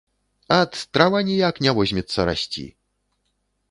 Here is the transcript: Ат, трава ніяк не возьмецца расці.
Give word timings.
Ат, 0.59 0.79
трава 0.95 1.21
ніяк 1.29 1.63
не 1.69 1.77
возьмецца 1.81 2.19
расці. 2.31 2.69